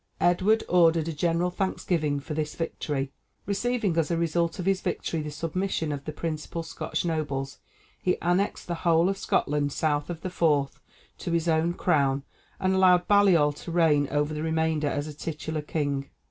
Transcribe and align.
Edward 0.19 0.63
ordered 0.67 1.07
a 1.07 1.13
general 1.13 1.51
thanksgiving 1.51 2.19
for 2.19 2.33
this 2.33 2.55
victory. 2.55 3.11
Receiving 3.45 3.95
as 3.97 4.07
the 4.07 4.17
result 4.17 4.57
of 4.57 4.65
his 4.65 4.81
victory 4.81 5.21
the 5.21 5.29
submission 5.29 5.91
of 5.91 6.05
the 6.05 6.11
principal 6.11 6.63
Scotch 6.63 7.05
nobles, 7.05 7.59
he 8.01 8.17
annexed 8.19 8.65
the 8.65 8.73
whole 8.81 9.09
of 9.09 9.17
Scotland 9.19 9.71
south 9.71 10.09
of 10.09 10.21
the 10.21 10.31
Forth 10.31 10.79
to 11.19 11.33
his 11.33 11.47
own 11.47 11.75
crown, 11.75 12.23
and 12.59 12.73
allowed 12.73 13.07
Baliol 13.07 13.53
to 13.57 13.71
reign 13.71 14.07
over 14.09 14.33
the 14.33 14.41
remainder 14.41 14.87
as 14.87 15.15
titular 15.15 15.61
king. 15.61 16.09